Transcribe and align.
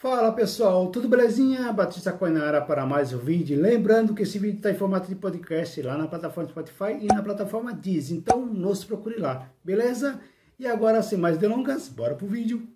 Fala 0.00 0.32
pessoal, 0.32 0.86
tudo 0.90 1.10
belezinha? 1.10 1.70
Batista 1.74 2.10
Coinara 2.10 2.62
para 2.62 2.86
mais 2.86 3.12
um 3.12 3.18
vídeo. 3.18 3.60
Lembrando 3.60 4.14
que 4.14 4.22
esse 4.22 4.38
vídeo 4.38 4.56
está 4.56 4.70
em 4.70 4.74
formato 4.74 5.06
de 5.06 5.14
podcast 5.14 5.82
lá 5.82 5.94
na 5.94 6.08
plataforma 6.08 6.48
Spotify 6.48 6.96
e 7.02 7.06
na 7.06 7.22
plataforma 7.22 7.74
Deezer, 7.74 8.16
então 8.16 8.46
nos 8.46 8.82
procure 8.82 9.18
lá, 9.18 9.50
beleza? 9.62 10.18
E 10.58 10.66
agora, 10.66 11.02
sem 11.02 11.18
mais 11.18 11.36
delongas, 11.36 11.90
bora 11.90 12.14
pro 12.14 12.26
vídeo. 12.26 12.66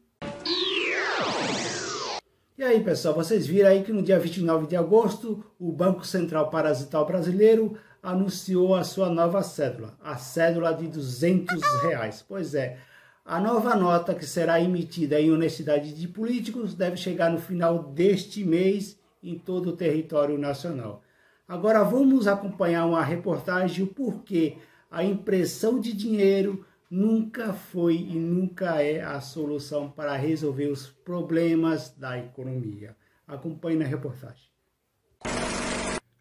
E 2.58 2.62
aí 2.62 2.84
pessoal, 2.84 3.14
vocês 3.14 3.46
viram 3.46 3.70
aí 3.70 3.82
que 3.82 3.90
no 3.90 4.02
dia 4.02 4.18
29 4.18 4.66
de 4.66 4.76
agosto, 4.76 5.42
o 5.58 5.72
Banco 5.72 6.06
Central 6.06 6.50
Parasital 6.50 7.06
Brasileiro 7.06 7.74
anunciou 8.02 8.74
a 8.74 8.84
sua 8.84 9.08
nova 9.08 9.42
cédula, 9.42 9.96
a 10.04 10.18
cédula 10.18 10.74
de 10.74 10.88
200 10.88 11.58
reais. 11.84 12.22
Pois 12.28 12.54
é, 12.54 12.76
a 13.24 13.40
nova 13.40 13.74
nota 13.74 14.14
que 14.14 14.26
será 14.26 14.60
emitida 14.60 15.18
em 15.18 15.32
honestidade 15.32 15.94
de 15.94 16.06
políticos 16.06 16.74
deve 16.74 16.98
chegar 16.98 17.30
no 17.30 17.38
final 17.38 17.82
deste 17.84 18.44
mês 18.44 19.00
em 19.22 19.38
todo 19.38 19.70
o 19.70 19.76
território 19.76 20.36
nacional. 20.36 21.02
Agora 21.48 21.82
vamos 21.82 22.26
acompanhar 22.26 22.84
uma 22.84 23.02
reportagem 23.02 23.82
o 23.82 23.86
porquê 23.86 24.58
a 24.90 25.02
impressão 25.02 25.80
de 25.80 25.94
dinheiro 25.94 26.66
nunca 26.90 27.54
foi 27.54 27.96
e 27.96 28.14
nunca 28.14 28.82
é 28.82 29.00
a 29.00 29.18
solução 29.20 29.90
para 29.90 30.14
resolver 30.16 30.68
os 30.68 30.86
problemas 30.86 31.94
da 31.96 32.18
economia. 32.18 32.94
Acompanhe 33.26 33.78
na 33.78 33.86
reportagem. 33.86 34.52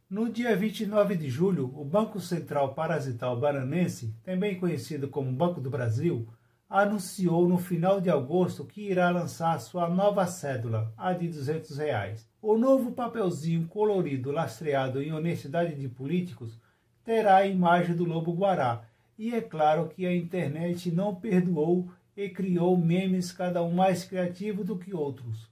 No 0.10 0.30
dia 0.30 0.56
29 0.56 1.18
de 1.18 1.30
julho, 1.30 1.66
o 1.76 1.84
Banco 1.84 2.20
Central 2.20 2.74
Parasital 2.74 3.38
Baranense, 3.38 4.16
também 4.24 4.58
conhecido 4.58 5.08
como 5.08 5.32
Banco 5.32 5.60
do 5.60 5.70
Brasil, 5.70 6.28
anunciou 6.74 7.48
no 7.48 7.60
final 7.60 8.02
de 8.02 8.10
agosto 8.10 8.66
que 8.66 8.90
irá 8.90 9.12
lançar 9.12 9.60
sua 9.60 9.88
nova 9.88 10.26
cédula, 10.26 10.92
a 10.98 11.14
de 11.14 11.28
200 11.28 11.78
reais. 11.78 12.28
O 12.42 12.58
novo 12.58 12.94
papelzinho 12.94 13.68
colorido 13.68 14.32
lastreado 14.32 15.00
em 15.00 15.14
honestidade 15.14 15.76
de 15.76 15.88
políticos 15.88 16.60
terá 17.06 17.36
a 17.36 17.46
imagem 17.46 17.96
do 17.96 18.04
lobo 18.04 18.34
guará, 18.34 18.82
e 19.20 19.36
é 19.36 19.40
claro 19.40 19.88
que 19.88 20.04
a 20.08 20.16
internet 20.16 20.92
não 20.92 21.14
perdoou 21.14 21.92
e 22.18 22.28
criou 22.28 22.76
memes 22.76 23.32
cada 23.32 23.62
um 23.62 23.72
mais 23.72 24.04
criativo 24.04 24.64
do 24.64 24.76
que 24.76 24.96
outros. 24.96 25.48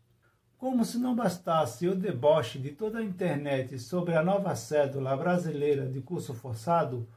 Como 0.58 0.84
se 0.84 0.98
não 0.98 1.16
bastasse 1.16 1.88
o 1.88 1.94
deboche 1.94 2.58
de 2.58 2.72
toda 2.72 2.98
a 2.98 3.04
internet 3.04 3.78
sobre 3.78 4.16
a 4.16 4.24
nova 4.24 4.56
cédula 4.56 5.16
brasileira 5.16 5.86
de 5.86 6.02
curso 6.02 6.34
forçado, 6.34 7.08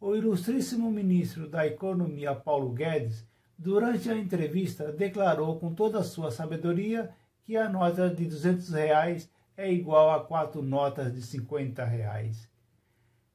o 0.00 0.14
ilustríssimo 0.14 0.88
ministro 0.92 1.48
da 1.48 1.66
Economia 1.66 2.36
Paulo 2.36 2.70
Guedes, 2.70 3.26
durante 3.58 4.08
a 4.08 4.16
entrevista, 4.16 4.92
declarou 4.92 5.58
com 5.58 5.74
toda 5.74 5.98
a 5.98 6.04
sua 6.04 6.30
sabedoria 6.30 7.10
que 7.44 7.56
a 7.56 7.68
nota 7.68 8.08
de 8.08 8.24
200 8.24 8.70
reais 8.70 9.28
é 9.56 9.72
igual 9.72 10.12
a 10.12 10.24
quatro 10.24 10.62
notas 10.62 11.12
de 11.12 11.20
50 11.20 11.84
reais. 11.84 12.48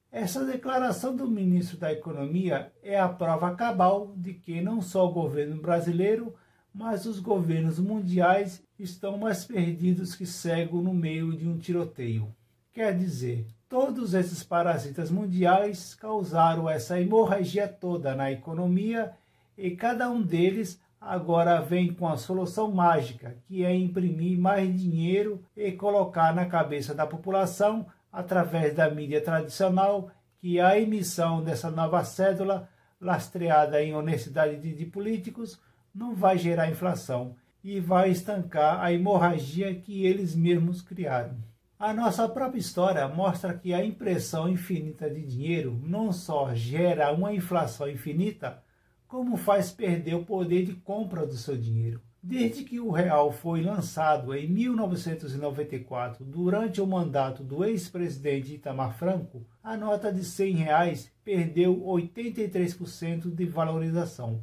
Essa 0.10 0.46
declaração 0.46 1.16
do 1.16 1.28
ministro 1.28 1.78
da 1.78 1.92
Economia 1.92 2.72
é 2.82 2.98
a 2.98 3.10
prova 3.10 3.54
cabal 3.56 4.14
de 4.16 4.34
que 4.36 4.62
não 4.62 4.82
só 4.82 5.08
o 5.08 5.12
governo 5.12 5.60
brasileiro, 5.60 6.34
mas 6.74 7.06
os 7.06 7.20
governos 7.20 7.80
mundiais 7.80 8.64
estão 8.80 9.18
mais 9.18 9.44
perdidos 9.44 10.16
que 10.16 10.26
cego 10.26 10.82
no 10.82 10.94
meio 10.94 11.36
de 11.36 11.48
um 11.48 11.58
tiroteio. 11.58 12.34
Quer 12.72 12.98
dizer, 12.98 13.48
todos 13.68 14.14
esses 14.14 14.44
parasitas 14.44 15.12
mundiais 15.12 15.96
causaram 15.96 16.70
essa 16.70 17.00
hemorragia 17.02 17.68
toda 17.68 18.16
na 18.16 18.32
economia 18.32 19.12
e 19.58 19.72
cada 19.72 20.10
um 20.10 20.22
deles 20.22 20.82
agora 21.00 21.62
vem 21.62 21.94
com 21.94 22.08
a 22.08 22.18
solução 22.18 22.72
mágica, 22.72 23.38
que 23.46 23.64
é 23.64 23.76
imprimir 23.76 24.40
mais 24.40 24.74
dinheiro 24.80 25.44
e 25.56 25.72
colocar 25.72 26.34
na 26.34 26.46
cabeça 26.46 26.94
da 26.94 27.06
população 27.06 27.86
através 28.12 28.74
da 28.74 28.90
mídia 28.90 29.22
tradicional 29.22 30.12
que 30.40 30.60
a 30.60 30.80
emissão 30.80 31.44
dessa 31.44 31.70
nova 31.70 32.04
cédula, 32.04 32.70
lastreada 33.00 33.82
em 33.82 33.94
honestidade 33.94 34.58
de, 34.58 34.74
de 34.74 34.86
políticos, 34.86 35.60
não 35.94 36.16
vai 36.16 36.38
gerar 36.38 36.70
inflação 36.70 37.36
e 37.64 37.80
vai 37.80 38.10
estancar 38.10 38.82
a 38.82 38.92
hemorragia 38.92 39.74
que 39.74 40.06
eles 40.06 40.36
mesmos 40.36 40.82
criaram. 40.82 41.38
A 41.80 41.94
nossa 41.94 42.28
própria 42.30 42.60
história 42.60 43.08
mostra 43.08 43.54
que 43.54 43.74
a 43.74 43.84
impressão 43.84 44.48
infinita 44.48 45.10
de 45.10 45.22
dinheiro 45.22 45.80
não 45.84 46.14
só 46.14 46.54
gera 46.54 47.12
uma 47.12 47.34
inflação 47.34 47.90
infinita, 47.90 48.62
como 49.14 49.38
faz 49.38 49.72
perder 49.72 50.16
o 50.16 50.26
poder 50.26 50.66
de 50.66 50.74
compra 50.74 51.24
do 51.24 51.38
seu 51.38 51.56
dinheiro. 51.56 52.02
Desde 52.20 52.64
que 52.64 52.80
o 52.80 52.90
real 52.90 53.32
foi 53.32 53.62
lançado 53.62 54.34
em 54.34 54.50
1994, 54.50 56.26
durante 56.26 56.82
o 56.82 56.88
mandato 56.88 57.44
do 57.44 57.64
ex-presidente 57.64 58.56
Itamar 58.56 58.98
Franco, 58.98 59.46
a 59.62 59.78
nota 59.78 60.12
de 60.12 60.26
100 60.26 60.56
reais 60.56 61.12
perdeu 61.24 61.80
83% 61.82 63.30
de 63.30 63.46
valorização. 63.46 64.42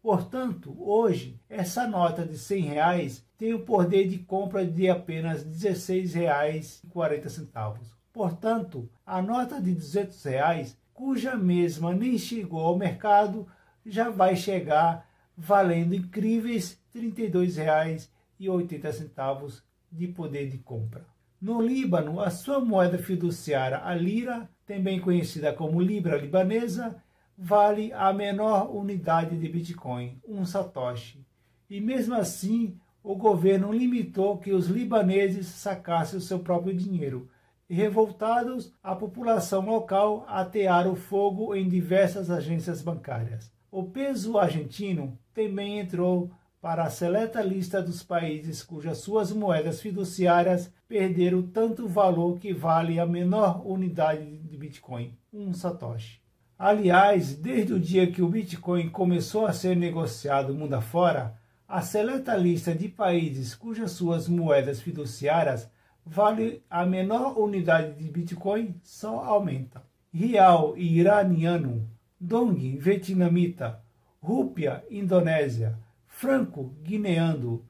Portanto, 0.00 0.72
hoje, 0.78 1.40
essa 1.48 1.88
nota 1.88 2.24
de 2.24 2.38
100 2.38 2.62
reais 2.62 3.26
tem 3.36 3.52
o 3.52 3.64
poder 3.64 4.06
de 4.06 4.18
compra 4.18 4.64
de 4.64 4.88
apenas 4.88 5.42
R$ 5.42 5.50
16,40. 5.50 7.74
Portanto, 8.12 8.88
a 9.04 9.20
nota 9.20 9.60
de 9.60 9.74
200 9.74 10.22
reais, 10.22 10.78
cuja 10.94 11.34
mesma 11.34 11.92
nem 11.92 12.16
chegou 12.16 12.60
ao 12.60 12.78
mercado, 12.78 13.48
já 13.84 14.10
vai 14.10 14.36
chegar 14.36 15.10
valendo 15.36 15.94
incríveis 15.94 16.80
R$ 16.94 17.00
32,80 17.00 19.62
de 19.90 20.06
poder 20.08 20.48
de 20.48 20.58
compra. 20.58 21.04
No 21.40 21.60
Líbano, 21.60 22.20
a 22.20 22.30
sua 22.30 22.60
moeda 22.60 22.98
fiduciária, 22.98 23.80
a 23.84 23.92
lira, 23.94 24.48
também 24.64 25.00
conhecida 25.00 25.52
como 25.52 25.80
libra 25.80 26.16
libanesa, 26.16 27.02
vale 27.36 27.92
a 27.92 28.12
menor 28.12 28.72
unidade 28.74 29.36
de 29.36 29.48
Bitcoin, 29.48 30.20
um 30.26 30.44
satoshi. 30.44 31.26
E 31.68 31.80
mesmo 31.80 32.14
assim, 32.14 32.78
o 33.02 33.16
governo 33.16 33.72
limitou 33.72 34.38
que 34.38 34.52
os 34.52 34.68
libaneses 34.68 35.48
sacassem 35.48 36.18
o 36.18 36.22
seu 36.22 36.38
próprio 36.38 36.72
dinheiro. 36.72 37.28
E 37.68 37.74
revoltados, 37.74 38.72
a 38.82 38.94
população 38.94 39.66
local 39.66 40.24
atearam 40.28 40.94
fogo 40.94 41.54
em 41.54 41.68
diversas 41.68 42.30
agências 42.30 42.82
bancárias. 42.82 43.51
O 43.72 43.84
peso 43.84 44.36
argentino 44.36 45.18
também 45.32 45.78
entrou 45.78 46.30
para 46.60 46.84
a 46.84 46.90
seleta 46.90 47.40
lista 47.40 47.82
dos 47.82 48.02
países 48.02 48.62
cujas 48.62 48.98
suas 48.98 49.32
moedas 49.32 49.80
fiduciárias 49.80 50.70
perderam 50.86 51.40
tanto 51.40 51.88
valor 51.88 52.38
que 52.38 52.52
vale 52.52 53.00
a 53.00 53.06
menor 53.06 53.66
unidade 53.66 54.36
de 54.36 54.56
Bitcoin, 54.58 55.16
um 55.32 55.54
satoshi. 55.54 56.20
Aliás, 56.58 57.34
desde 57.34 57.72
o 57.72 57.80
dia 57.80 58.12
que 58.12 58.20
o 58.20 58.28
Bitcoin 58.28 58.90
começou 58.90 59.46
a 59.46 59.54
ser 59.54 59.74
negociado 59.74 60.54
mundo 60.54 60.74
afora, 60.74 61.34
a 61.66 61.80
seleta 61.80 62.36
lista 62.36 62.74
de 62.74 62.90
países 62.90 63.54
cujas 63.54 63.92
suas 63.92 64.28
moedas 64.28 64.82
fiduciárias 64.82 65.70
vale 66.04 66.62
a 66.68 66.84
menor 66.84 67.38
unidade 67.38 67.94
de 67.94 68.10
Bitcoin 68.10 68.74
só 68.82 69.20
aumenta. 69.24 69.82
Real 70.12 70.76
iraniano, 70.76 71.88
Dong 72.24 72.54
vietnamita, 72.78 73.82
Rúpia 74.22 74.84
indonésia, 74.88 75.76
Franco 76.06 76.72
guineano, 76.80 77.64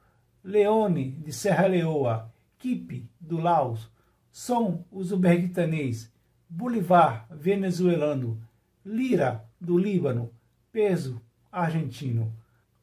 Leone 0.45 1.13
de 1.25 1.33
Serra 1.33 1.67
Leoa, 1.67 2.31
Kipe 2.59 3.09
do 3.19 3.39
Laos, 3.39 3.91
Som 4.31 4.85
uzbequistanês, 4.93 6.13
Bolivar 6.51 7.27
venezuelano, 7.31 8.39
Lira 8.85 9.43
do 9.59 9.79
Líbano, 9.79 10.31
Peso 10.71 11.19
argentino. 11.51 12.31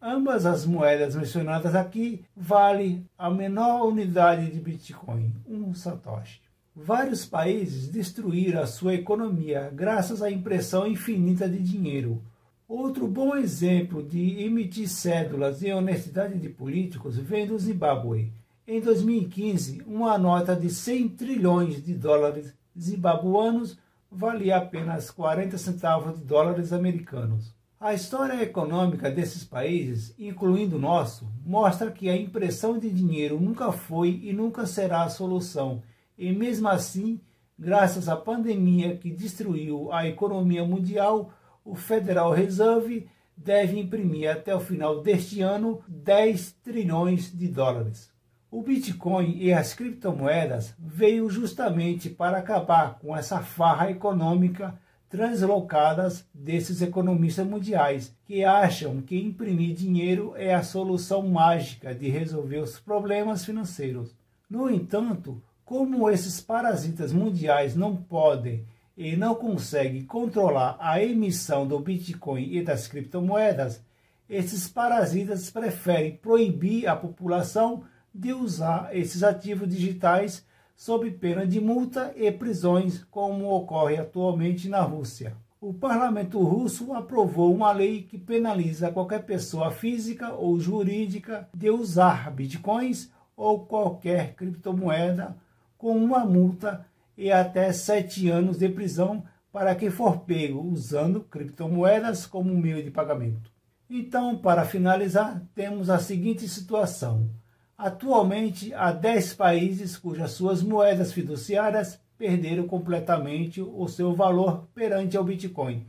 Ambas 0.02 0.48
as 0.48 0.66
moedas 0.66 1.16
mencionadas 1.16 1.76
aqui 1.76 2.26
valem 2.36 3.06
a 3.16 3.30
menor 3.30 3.86
unidade 3.86 4.50
de 4.50 4.60
Bitcoin, 4.60 5.36
um 5.48 5.72
satoshi. 5.76 6.42
Vários 6.76 7.26
países 7.26 7.88
destruíram 7.88 8.62
a 8.62 8.68
sua 8.68 8.94
economia 8.94 9.72
graças 9.74 10.22
à 10.22 10.32
impressão 10.32 10.88
infinita 10.88 11.48
de 11.50 11.60
dinheiro, 11.60 12.22
Outro 12.70 13.08
bom 13.08 13.36
exemplo 13.36 14.04
de 14.04 14.44
emitir 14.44 14.88
cédulas 14.88 15.64
e 15.64 15.74
honestidade 15.74 16.38
de 16.38 16.50
políticos 16.50 17.18
vem 17.18 17.48
do 17.48 17.58
Zimbábue. 17.58 18.32
Em 18.68 18.80
2015, 18.80 19.82
uma 19.88 20.16
nota 20.20 20.56
de 20.56 20.70
100 20.70 21.10
trilhões 21.10 21.84
de 21.84 21.96
dólares 21.96 22.54
zimbabuanos 22.80 23.76
valia 24.12 24.58
apenas 24.58 25.10
40 25.10 25.58
centavos 25.58 26.20
de 26.20 26.24
dólares 26.24 26.72
americanos. 26.72 27.52
A 27.80 27.96
história 27.96 28.40
econômica 28.44 29.10
desses 29.10 29.44
países, 29.44 30.14
incluindo 30.20 30.76
o 30.76 30.80
nosso, 30.80 31.28
mostra 31.44 31.90
que 31.90 32.08
a 32.08 32.16
impressão 32.16 32.78
de 32.78 32.92
dinheiro 32.92 33.42
nunca 33.42 33.72
foi 33.72 34.20
e 34.22 34.32
nunca 34.32 34.68
será 34.68 35.02
a 35.02 35.10
solução, 35.10 35.82
e 36.20 36.34
mesmo 36.34 36.68
assim, 36.68 37.22
graças 37.58 38.10
à 38.10 38.16
pandemia 38.18 38.98
que 38.98 39.10
destruiu 39.10 39.90
a 39.90 40.06
economia 40.06 40.66
mundial, 40.66 41.32
o 41.64 41.76
Federal 41.76 42.34
Reserve 42.34 43.08
deve 43.38 43.80
imprimir 43.80 44.30
até 44.30 44.54
o 44.54 44.60
final 44.60 45.02
deste 45.02 45.40
ano 45.40 45.82
10 45.88 46.52
trilhões 46.62 47.32
de 47.32 47.48
dólares. 47.48 48.12
O 48.52 48.62
Bitcoin 48.62 49.38
e 49.38 49.54
as 49.54 49.74
criptomoedas 49.74 50.74
veio 50.78 51.30
justamente 51.30 52.10
para 52.10 52.40
acabar 52.40 53.00
com 53.00 53.16
essa 53.16 53.40
farra 53.40 53.90
econômica 53.90 54.78
translocadas 55.08 56.26
desses 56.34 56.82
economistas 56.82 57.48
mundiais 57.48 58.14
que 58.26 58.44
acham 58.44 59.02
que 59.02 59.18
imprimir 59.18 59.74
dinheiro 59.74 60.34
é 60.36 60.54
a 60.54 60.64
solução 60.64 61.26
mágica 61.30 61.96
de 61.96 62.10
resolver 62.10 62.58
os 62.58 62.78
problemas 62.78 63.46
financeiros. 63.46 64.14
No 64.50 64.70
entanto, 64.70 65.42
como 65.70 66.10
esses 66.10 66.42
parasitas 66.42 67.14
mundiais 67.14 67.76
não 67.76 67.96
podem 67.96 68.66
e 68.98 69.16
não 69.16 69.36
conseguem 69.36 70.04
controlar 70.04 70.76
a 70.80 71.00
emissão 71.00 71.68
do 71.68 71.80
Bitcoin 71.80 72.56
e 72.56 72.64
das 72.64 72.88
criptomoedas, 72.88 73.80
esses 74.28 74.68
parasitas 74.68 75.52
preferem 75.52 76.16
proibir 76.16 76.88
a 76.88 76.96
população 76.96 77.84
de 78.12 78.34
usar 78.34 78.90
esses 78.98 79.22
ativos 79.22 79.70
digitais 79.70 80.44
sob 80.76 81.12
pena 81.12 81.46
de 81.46 81.62
multa 81.62 82.12
e 82.16 82.32
prisões, 82.32 83.04
como 83.12 83.54
ocorre 83.54 83.98
atualmente 83.98 84.68
na 84.68 84.82
Rússia. 84.82 85.38
O 85.62 85.72
parlamento 85.72 86.42
russo 86.42 86.96
aprovou 86.96 87.54
uma 87.54 87.72
lei 87.72 88.02
que 88.02 88.18
penaliza 88.18 88.92
qualquer 88.92 89.24
pessoa 89.24 89.70
física 89.70 90.34
ou 90.34 90.60
jurídica 90.60 91.48
de 91.54 91.70
usar 91.70 92.32
bitcoins 92.32 93.12
ou 93.38 93.68
qualquer 93.68 94.34
criptomoeda 94.34 95.38
com 95.80 95.96
uma 95.96 96.26
multa 96.26 96.86
e 97.18 97.32
até 97.32 97.72
sete 97.72 98.30
anos 98.30 98.60
de 98.60 98.68
prisão 98.68 99.24
para 99.52 99.74
quem 99.74 99.90
for 99.90 100.20
pego 100.20 100.62
usando 100.62 101.22
criptomoedas 101.22 102.26
como 102.26 102.54
meio 102.54 102.84
de 102.84 102.92
pagamento. 102.92 103.50
Então, 103.90 104.38
para 104.38 104.66
finalizar, 104.66 105.42
temos 105.56 105.90
a 105.90 105.98
seguinte 105.98 106.48
situação. 106.50 107.30
Atualmente, 107.78 108.74
há 108.74 108.92
10 108.92 109.34
países 109.36 109.98
cujas 109.98 110.32
suas 110.32 110.62
moedas 110.62 111.14
fiduciárias 111.14 111.98
perderam 112.18 112.68
completamente 112.68 113.62
o 113.62 113.88
seu 113.88 114.14
valor 114.14 114.68
perante 114.76 115.16
ao 115.16 115.24
Bitcoin, 115.24 115.88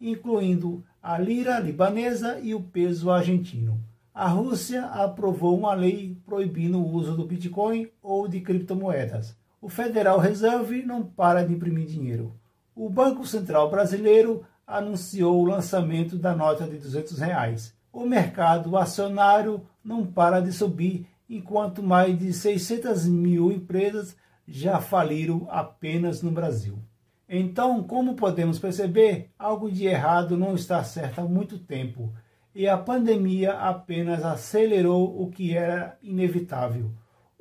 incluindo 0.00 0.84
a 1.02 1.18
lira 1.18 1.58
libanesa 1.58 2.38
e 2.40 2.54
o 2.54 2.60
peso 2.60 3.10
argentino. 3.10 3.78
A 4.14 4.28
Rússia 4.28 4.84
aprovou 4.84 5.56
uma 5.56 5.72
lei 5.72 6.18
proibindo 6.26 6.78
o 6.78 6.86
uso 6.86 7.16
do 7.16 7.24
Bitcoin 7.24 7.88
ou 8.02 8.28
de 8.28 8.42
criptomoedas. 8.42 9.34
O 9.58 9.70
Federal 9.70 10.18
Reserve 10.18 10.84
não 10.84 11.02
para 11.02 11.42
de 11.42 11.54
imprimir 11.54 11.86
dinheiro. 11.86 12.36
O 12.76 12.90
Banco 12.90 13.26
Central 13.26 13.70
Brasileiro 13.70 14.44
anunciou 14.66 15.40
o 15.40 15.46
lançamento 15.46 16.18
da 16.18 16.36
nota 16.36 16.66
de 16.66 16.76
200 16.76 17.18
reais. 17.20 17.74
O 17.90 18.04
mercado 18.04 18.76
acionário 18.76 19.66
não 19.82 20.04
para 20.04 20.40
de 20.40 20.52
subir 20.52 21.06
enquanto 21.26 21.82
mais 21.82 22.18
de 22.18 22.34
600 22.34 23.06
mil 23.06 23.50
empresas 23.50 24.14
já 24.46 24.78
faliram 24.78 25.46
apenas 25.48 26.20
no 26.20 26.30
Brasil. 26.30 26.78
Então, 27.26 27.82
como 27.82 28.14
podemos 28.14 28.58
perceber, 28.58 29.30
algo 29.38 29.70
de 29.70 29.86
errado 29.86 30.36
não 30.36 30.54
está 30.54 30.84
certo 30.84 31.22
há 31.22 31.24
muito 31.24 31.58
tempo 31.58 32.12
e 32.54 32.68
a 32.68 32.76
pandemia 32.76 33.52
apenas 33.54 34.24
acelerou 34.24 35.22
o 35.22 35.30
que 35.30 35.56
era 35.56 35.98
inevitável 36.02 36.90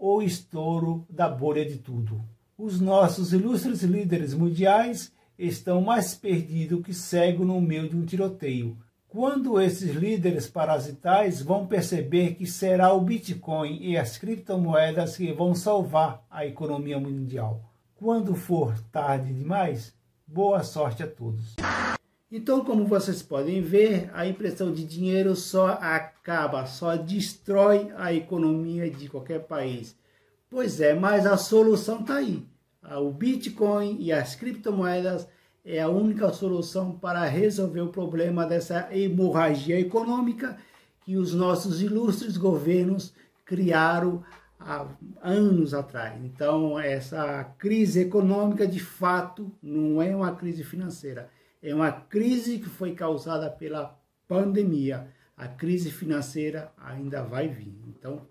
o 0.02 0.20
estouro 0.24 1.06
da 1.08 1.30
bolha 1.30 1.64
de 1.64 1.78
tudo. 1.78 2.26
Os 2.58 2.82
nossos 2.82 3.34
ilustres 3.34 3.84
líderes 3.84 4.34
mundiais 4.34 5.14
estão 5.38 5.80
mais 5.80 6.16
perdidos 6.16 6.82
que 6.84 6.92
cego 6.92 7.46
no 7.46 7.62
meio 7.62 7.88
de 7.88 7.96
um 7.96 8.04
tiroteio, 8.04 8.76
quando 9.08 9.62
esses 9.62 9.92
líderes 9.92 10.48
parasitais 10.48 11.44
vão 11.44 11.68
perceber 11.68 12.34
que 12.34 12.48
será 12.48 12.92
o 12.94 13.02
Bitcoin 13.02 13.78
e 13.80 13.96
as 13.96 14.18
criptomoedas 14.18 15.18
que 15.18 15.32
vão 15.32 15.54
salvar 15.54 16.26
a 16.32 16.48
economia 16.48 17.00
mundial. 17.00 17.62
Quando 17.94 18.34
for 18.34 18.74
tarde 18.92 19.32
demais, 19.32 19.94
boa 20.26 20.64
sorte 20.64 21.04
a 21.04 21.08
todos. 21.08 21.56
Então, 22.32 22.64
como 22.64 22.86
vocês 22.86 23.22
podem 23.22 23.62
ver, 23.62 24.10
a 24.14 24.26
impressão 24.26 24.72
de 24.72 24.86
dinheiro 24.86 25.36
só 25.36 25.78
acaba, 25.82 26.66
só 26.66 26.96
destrói 26.96 27.92
a 27.98 28.14
economia 28.14 28.90
de 28.90 29.10
qualquer 29.10 29.42
país. 29.42 29.98
Pois 30.50 30.80
é, 30.80 30.94
mas 30.94 31.26
a 31.26 31.36
solução 31.36 32.00
está 32.00 32.16
aí. 32.16 32.48
O 33.00 33.12
Bitcoin 33.12 33.98
e 34.00 34.14
as 34.14 34.34
criptomoedas 34.34 35.28
é 35.66 35.82
a 35.82 35.90
única 35.90 36.32
solução 36.32 36.94
para 36.94 37.26
resolver 37.26 37.82
o 37.82 37.92
problema 37.92 38.46
dessa 38.46 38.88
hemorragia 38.92 39.78
econômica 39.78 40.58
que 41.04 41.18
os 41.18 41.34
nossos 41.34 41.82
ilustres 41.82 42.38
governos 42.38 43.14
criaram 43.44 44.24
há 44.58 44.88
anos 45.22 45.74
atrás. 45.74 46.24
Então, 46.24 46.80
essa 46.80 47.44
crise 47.58 48.00
econômica, 48.00 48.66
de 48.66 48.80
fato, 48.80 49.52
não 49.62 50.02
é 50.02 50.16
uma 50.16 50.34
crise 50.34 50.64
financeira, 50.64 51.30
é 51.62 51.74
uma 51.76 51.92
crise 51.92 52.58
que 52.60 52.70
foi 52.70 52.96
causada 52.96 53.50
pela 53.50 54.00
pandemia. 54.28 55.08
A 55.38 55.48
crise 55.48 55.92
financeira 55.92 56.72
ainda 56.78 57.24
vai 57.24 57.48
vir. 57.48 57.76
Então, 57.88 58.28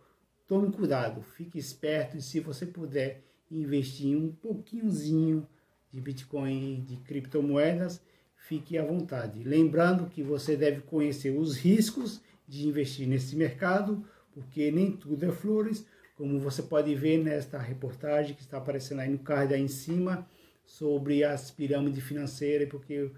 tome 0.46 0.72
cuidado, 0.72 1.22
fique 1.22 1.58
esperto 1.58 2.16
e 2.16 2.22
se 2.22 2.40
você 2.40 2.66
puder 2.66 3.22
investir 3.50 4.16
um 4.16 4.32
pouquinhozinho 4.32 5.46
de 5.92 6.00
Bitcoin, 6.00 6.84
de 6.86 6.96
criptomoedas, 6.96 8.00
fique 8.36 8.78
à 8.78 8.84
vontade. 8.84 9.42
Lembrando 9.42 10.08
que 10.08 10.22
você 10.22 10.56
deve 10.56 10.80
conhecer 10.82 11.30
os 11.30 11.56
riscos 11.56 12.20
de 12.46 12.66
investir 12.66 13.06
nesse 13.06 13.36
mercado, 13.36 14.04
porque 14.32 14.70
nem 14.70 14.92
tudo 14.92 15.24
é 15.24 15.30
flores, 15.30 15.86
como 16.16 16.38
você 16.38 16.62
pode 16.62 16.94
ver 16.94 17.22
nesta 17.22 17.58
reportagem 17.58 18.34
que 18.34 18.42
está 18.42 18.58
aparecendo 18.58 19.00
aí 19.00 19.08
no 19.08 19.18
card 19.18 19.54
aí 19.54 19.62
em 19.62 19.68
cima, 19.68 20.26
sobre 20.70 21.24
as 21.24 21.50
pirâmides 21.50 22.04
financeiras, 22.04 22.68
porque 22.68 23.10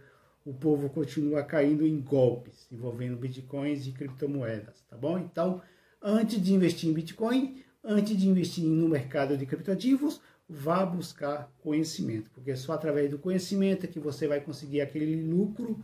o 0.44 0.52
povo 0.52 0.88
continua 0.88 1.42
caindo 1.42 1.86
em 1.86 2.00
golpes 2.00 2.66
envolvendo 2.72 3.16
bitcoins 3.16 3.86
e 3.86 3.92
criptomoedas, 3.92 4.82
tá 4.88 4.96
bom? 4.96 5.18
Então, 5.18 5.60
antes 6.02 6.42
de 6.42 6.54
investir 6.54 6.88
em 6.88 6.92
bitcoin, 6.92 7.62
antes 7.84 8.16
de 8.16 8.28
investir 8.28 8.64
no 8.64 8.88
mercado 8.88 9.36
de 9.36 9.46
criptoativos, 9.46 10.20
vá 10.48 10.84
buscar 10.84 11.52
conhecimento, 11.62 12.30
porque 12.30 12.50
é 12.50 12.56
só 12.56 12.72
através 12.72 13.10
do 13.10 13.18
conhecimento 13.18 13.84
é 13.84 13.88
que 13.88 14.00
você 14.00 14.26
vai 14.26 14.40
conseguir 14.40 14.80
aquele 14.80 15.22
lucro 15.22 15.78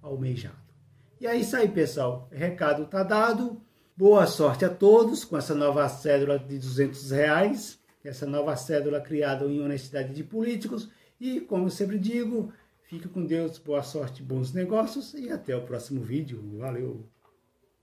almejado. 0.00 0.56
E 1.20 1.26
é 1.26 1.36
isso 1.36 1.56
aí, 1.56 1.68
pessoal. 1.68 2.28
Recado 2.32 2.84
está 2.84 3.02
dado. 3.02 3.60
Boa 3.94 4.26
sorte 4.26 4.64
a 4.64 4.70
todos 4.70 5.24
com 5.24 5.36
essa 5.36 5.54
nova 5.54 5.86
cédula 5.88 6.38
de 6.38 6.58
200 6.58 7.10
reais, 7.10 7.78
essa 8.02 8.24
nova 8.24 8.56
cédula 8.56 9.00
criada 9.00 9.44
em 9.44 9.60
honestidade 9.60 10.14
de 10.14 10.24
políticos. 10.24 10.88
E, 11.20 11.40
como 11.42 11.66
eu 11.66 11.70
sempre 11.70 11.98
digo, 11.98 12.50
fique 12.84 13.06
com 13.06 13.24
Deus, 13.26 13.58
boa 13.58 13.82
sorte, 13.82 14.22
bons 14.22 14.54
negócios 14.54 15.12
e 15.12 15.30
até 15.30 15.54
o 15.54 15.66
próximo 15.66 16.00
vídeo. 16.00 16.42
Valeu! 16.56 17.06